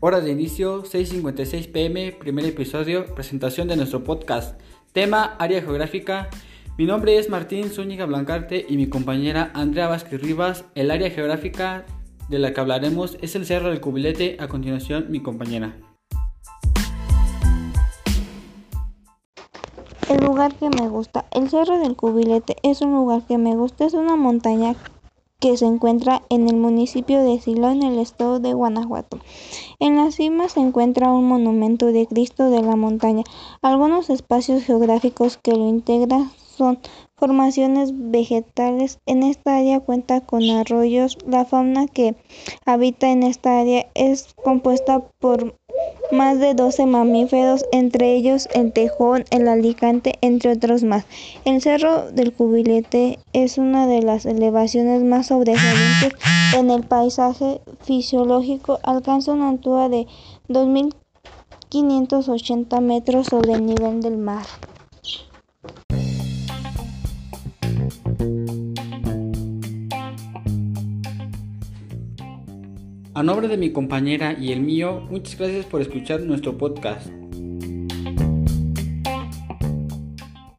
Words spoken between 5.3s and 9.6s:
área geográfica. Mi nombre es Martín Zúñiga Blancarte y mi compañera